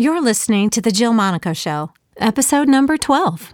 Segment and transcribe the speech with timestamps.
[0.00, 3.52] You're listening to The Jill Monaco Show, episode number 12.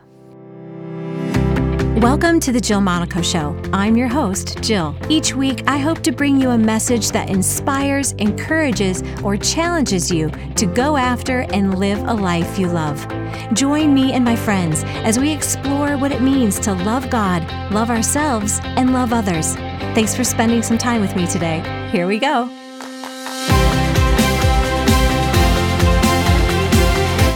[2.02, 3.58] Welcome to The Jill Monaco Show.
[3.72, 4.94] I'm your host, Jill.
[5.08, 10.29] Each week, I hope to bring you a message that inspires, encourages, or challenges you
[10.57, 13.09] to go after and live a life you love.
[13.55, 17.43] Join me and my friends as we explore what it means to love God,
[17.73, 19.55] love ourselves, and love others.
[19.95, 21.89] Thanks for spending some time with me today.
[21.91, 22.51] Here we go.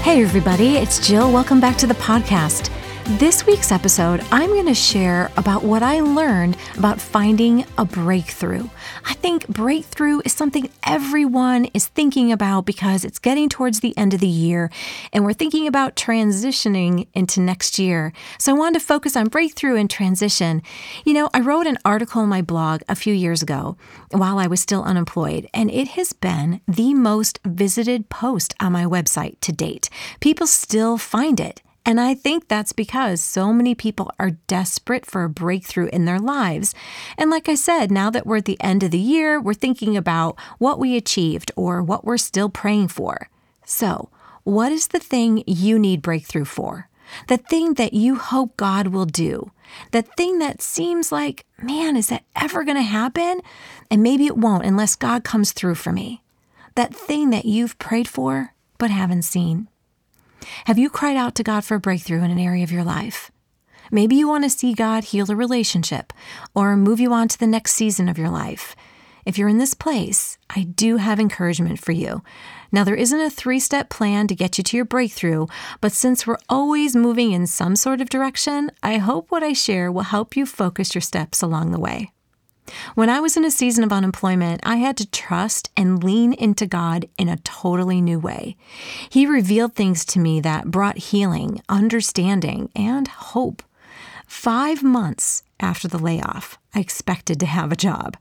[0.09, 1.31] Hey, everybody, it's Jill.
[1.31, 2.71] Welcome back to the podcast.
[3.13, 8.69] This week's episode, I'm going to share about what I learned about finding a breakthrough.
[9.07, 14.13] I think breakthrough is something everyone is thinking about because it's getting towards the end
[14.13, 14.71] of the year
[15.11, 18.13] and we're thinking about transitioning into next year.
[18.39, 20.61] So I wanted to focus on breakthrough and transition.
[21.07, 23.79] You know, I wrote an article on my blog a few years ago
[24.11, 28.85] while I was still unemployed, and it has been the most visited post on my
[28.85, 29.89] website to date.
[30.21, 31.63] People still find it.
[31.89, 36.19] And I think that's because so many people are desperate for a breakthrough in their
[36.19, 36.75] lives.
[37.17, 39.97] And like I said, now that we're at the end of the year, we're thinking
[39.97, 43.31] about what we achieved or what we're still praying for.
[43.65, 44.11] So,
[44.45, 46.91] what is the thing you need breakthrough for?
[47.29, 49.51] The thing that you hope God will do?
[49.93, 53.41] The thing that seems like, man, is that ever going to happen?
[53.91, 56.23] And maybe it won't unless God comes through for me.
[56.75, 59.69] That thing that you've prayed for but haven't seen.
[60.67, 63.31] Have you cried out to God for a breakthrough in an area of your life?
[63.91, 66.13] Maybe you want to see God heal a relationship
[66.55, 68.77] or move you on to the next season of your life.
[69.25, 72.23] If you're in this place, I do have encouragement for you.
[72.73, 75.47] Now, there isn't a three step plan to get you to your breakthrough,
[75.81, 79.93] but since we're always moving in some sort of direction, I hope what I share
[79.93, 82.13] will help you focus your steps along the way.
[82.95, 86.67] When I was in a season of unemployment, I had to trust and lean into
[86.67, 88.57] God in a totally new way.
[89.09, 93.63] He revealed things to me that brought healing, understanding, and hope.
[94.27, 98.17] Five months after the layoff, I expected to have a job,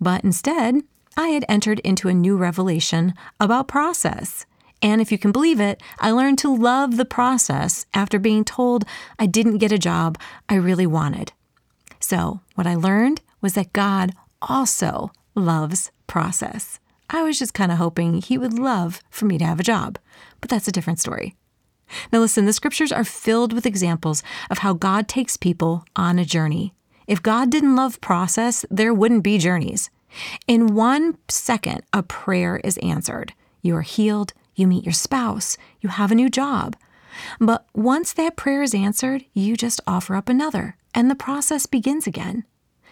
[0.00, 0.82] but instead,
[1.16, 4.46] I had entered into a new revelation about process.
[4.80, 8.84] And if you can believe it, I learned to love the process after being told
[9.18, 10.16] I didn't get a job
[10.48, 11.32] I really wanted.
[11.98, 14.12] So, what I learned was that God
[14.42, 16.80] also loves process.
[17.10, 19.98] I was just kind of hoping He would love for me to have a job,
[20.40, 21.36] but that's a different story.
[22.12, 26.24] Now, listen, the scriptures are filled with examples of how God takes people on a
[26.24, 26.74] journey.
[27.06, 29.88] If God didn't love process, there wouldn't be journeys.
[30.46, 33.32] In one second, a prayer is answered.
[33.62, 36.76] You are healed, you meet your spouse, you have a new job.
[37.40, 42.06] But once that prayer is answered, you just offer up another, and the process begins
[42.06, 42.44] again.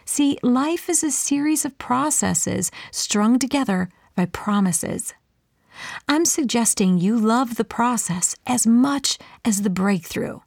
[0.08, 5.12] See, life is a series of processes strung together by promises.
[6.08, 10.38] I'm suggesting you love the process as much as the breakthrough.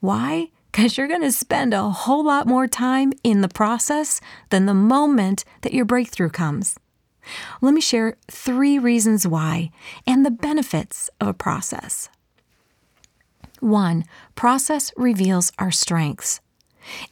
[0.00, 0.50] Why?
[0.70, 4.20] Because you're going to spend a whole lot more time in the process
[4.50, 6.78] than the moment that your breakthrough comes.
[7.60, 9.72] Let me share three reasons why
[10.06, 12.08] and the benefits of a process.
[13.58, 14.04] One,
[14.36, 16.40] process reveals our strengths.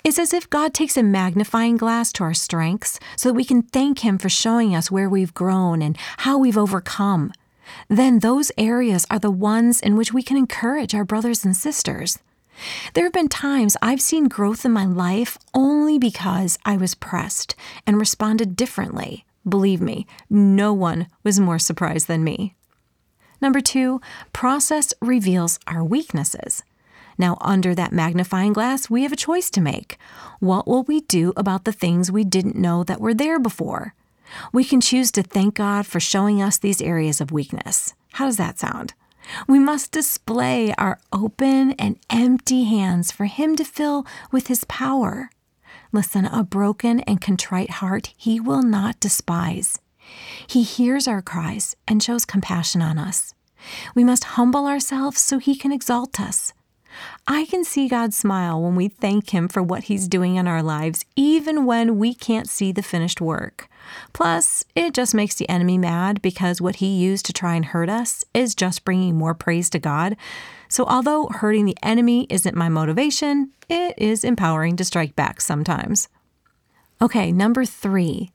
[0.04, 3.62] It's as if God takes a magnifying glass to our strengths so that we can
[3.62, 7.32] thank Him for showing us where we've grown and how we've overcome.
[7.88, 12.18] Then those areas are the ones in which we can encourage our brothers and sisters.
[12.94, 17.54] There have been times I've seen growth in my life only because I was pressed
[17.86, 19.24] and responded differently.
[19.48, 22.54] Believe me, no one was more surprised than me.
[23.40, 24.00] Number two,
[24.34, 26.62] process reveals our weaknesses.
[27.20, 29.98] Now, under that magnifying glass, we have a choice to make.
[30.38, 33.94] What will we do about the things we didn't know that were there before?
[34.54, 37.92] We can choose to thank God for showing us these areas of weakness.
[38.12, 38.94] How does that sound?
[39.46, 45.30] We must display our open and empty hands for Him to fill with His power.
[45.92, 49.78] Listen, a broken and contrite heart He will not despise.
[50.46, 53.34] He hears our cries and shows compassion on us.
[53.94, 56.54] We must humble ourselves so He can exalt us.
[57.26, 60.62] I can see God smile when we thank Him for what He's doing in our
[60.62, 63.68] lives, even when we can't see the finished work.
[64.12, 67.88] Plus, it just makes the enemy mad because what he used to try and hurt
[67.88, 70.16] us is just bringing more praise to God.
[70.68, 76.08] So, although hurting the enemy isn't my motivation, it is empowering to strike back sometimes.
[77.02, 78.30] Okay, number three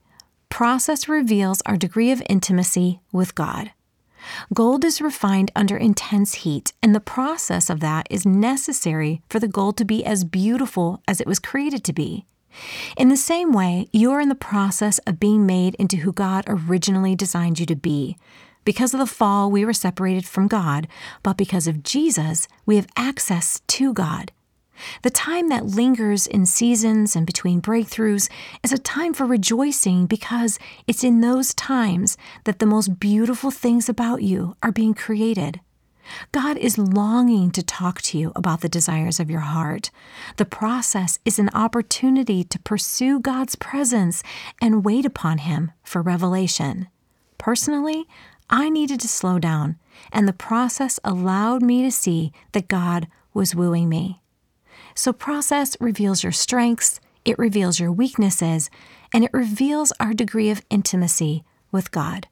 [0.50, 3.72] process reveals our degree of intimacy with God.
[4.54, 9.48] Gold is refined under intense heat, and the process of that is necessary for the
[9.48, 12.26] gold to be as beautiful as it was created to be.
[12.98, 16.46] In the same way, you are in the process of being made into who God
[16.48, 18.18] originally designed you to be.
[18.64, 20.88] Because of the fall, we were separated from God,
[21.22, 24.32] but because of Jesus, we have access to God.
[25.02, 28.30] The time that lingers in seasons and between breakthroughs
[28.64, 33.90] is a time for rejoicing because it's in those times that the most beautiful things
[33.90, 35.60] about you are being created.
[36.32, 39.92] God is longing to talk to you about the desires of your heart.
[40.38, 44.22] The process is an opportunity to pursue God's presence
[44.62, 46.88] and wait upon Him for revelation.
[47.38, 48.06] Personally,
[48.50, 49.78] I needed to slow down,
[50.12, 54.22] and the process allowed me to see that God was wooing me.
[54.96, 58.70] So, process reveals your strengths, it reveals your weaknesses,
[59.14, 62.28] and it reveals our degree of intimacy with God.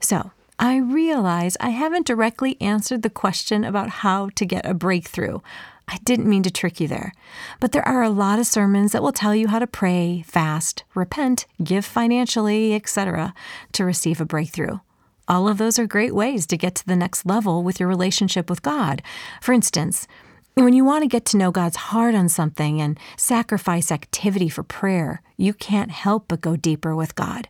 [0.00, 5.38] So, I realize I haven't directly answered the question about how to get a breakthrough.
[5.86, 7.12] I didn't mean to trick you there.
[7.60, 10.84] But there are a lot of sermons that will tell you how to pray, fast,
[10.94, 13.34] repent, give financially, etc.,
[13.72, 14.78] to receive a breakthrough.
[15.26, 18.50] All of those are great ways to get to the next level with your relationship
[18.50, 19.02] with God.
[19.40, 20.06] For instance,
[20.54, 24.62] when you want to get to know God's heart on something and sacrifice activity for
[24.62, 27.48] prayer, you can't help but go deeper with God.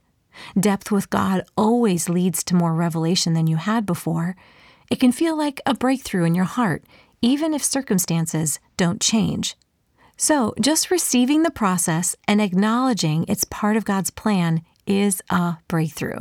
[0.59, 4.37] Depth with God always leads to more revelation than you had before.
[4.91, 6.83] It can feel like a breakthrough in your heart,
[7.21, 9.55] even if circumstances don't change.
[10.17, 16.21] So, just receiving the process and acknowledging it's part of God's plan is a breakthrough.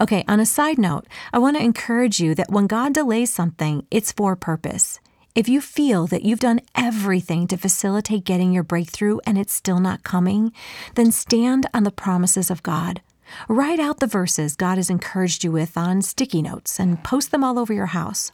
[0.00, 3.86] Okay, on a side note, I want to encourage you that when God delays something,
[3.90, 4.98] it's for purpose.
[5.32, 9.78] If you feel that you've done everything to facilitate getting your breakthrough and it's still
[9.78, 10.52] not coming,
[10.96, 13.00] then stand on the promises of God.
[13.46, 17.44] Write out the verses God has encouraged you with on sticky notes and post them
[17.44, 18.32] all over your house.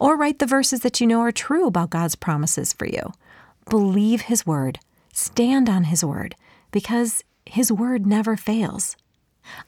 [0.00, 3.12] Or write the verses that you know are true about God's promises for you.
[3.68, 4.78] Believe His word,
[5.12, 6.34] stand on His word,
[6.70, 8.96] because His word never fails.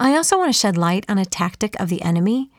[0.01, 2.51] I also want to shed light on a tactic of the enemy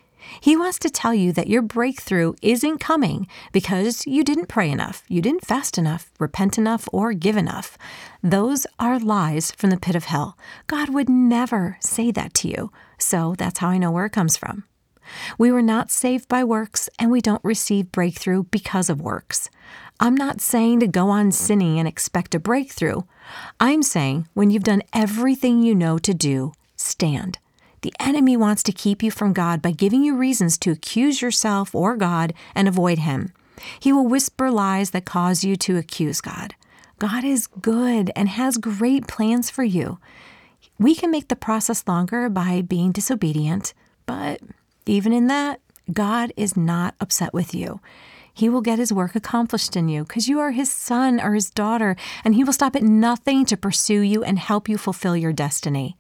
[0.42, 5.04] he wants to tell you that your breakthrough isn't coming because you didn't pray enough,
[5.08, 7.78] you didn't fast enough, repent enough, or give enough.
[8.24, 10.38] Those are lies from the pit of hell.
[10.68, 12.72] God would never say that to you.
[12.98, 14.64] So that's how I know where it comes from.
[15.38, 19.50] We were not saved by works, and we don't receive breakthrough because of works.
[20.00, 23.02] I'm not saying to go on sinning and expect a breakthrough.
[23.60, 27.40] I'm saying when you've done everything you know to do, stand.
[27.86, 31.76] The enemy wants to keep you from God by giving you reasons to accuse yourself
[31.76, 33.32] or God and avoid Him.
[33.80, 36.56] He will whisper lies that cause you to accuse God.
[36.98, 40.00] God is good and has great plans for you.
[40.80, 43.76] We can make the process longer by being disobedient,
[44.08, 44.42] but
[44.88, 45.60] even in that,
[45.94, 47.82] God is not upset with you.
[48.34, 51.52] He will get his work accomplished in you because you are his son or his
[51.52, 55.34] daughter, and he will stop at nothing to pursue you and help you fulfill your
[55.34, 55.96] destiny.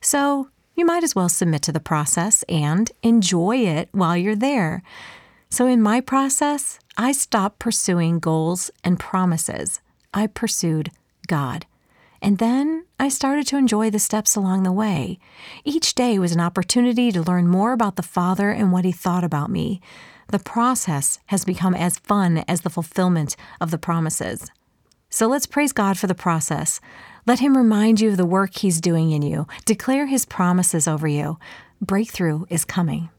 [0.00, 4.82] So you might as well submit to the process and enjoy it while you're there.
[5.48, 9.80] So, in my process, I stopped pursuing goals and promises.
[10.14, 10.90] I pursued
[11.26, 11.66] God.
[12.22, 15.18] And then I started to enjoy the steps along the way.
[15.64, 19.24] Each day was an opportunity to learn more about the Father and what He thought
[19.24, 19.80] about me.
[20.28, 24.50] The process has become as fun as the fulfillment of the promises.
[25.12, 26.80] So let's praise God for the process.
[27.26, 29.46] Let Him remind you of the work He's doing in you.
[29.66, 31.38] Declare His promises over you.
[31.82, 33.10] Breakthrough is coming.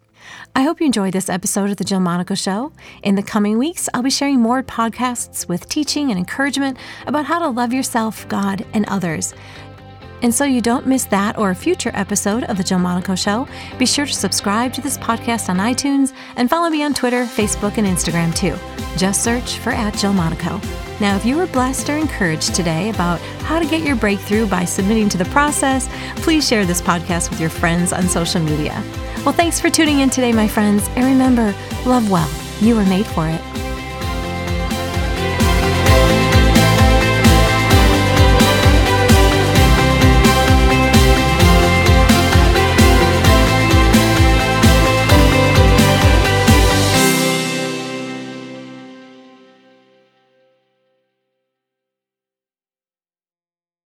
[0.55, 2.71] I hope you enjoyed this episode of The Jill Monaco Show.
[3.03, 7.37] In the coming weeks, I'll be sharing more podcasts with teaching and encouragement about how
[7.37, 9.35] to love yourself, God, and others.
[10.23, 13.47] And so you don't miss that or a future episode of The Jill Monaco Show,
[13.77, 17.77] be sure to subscribe to this podcast on iTunes and follow me on Twitter, Facebook,
[17.77, 18.57] and Instagram too.
[18.97, 20.59] Just search for at Jill Monaco.
[21.03, 24.63] Now, if you were blessed or encouraged today about how to get your breakthrough by
[24.63, 25.89] submitting to the process,
[26.21, 28.81] please share this podcast with your friends on social media.
[29.25, 31.53] Well, thanks for tuning in today, my friends, and remember,
[31.85, 32.31] love well.
[32.61, 33.41] You were made for it.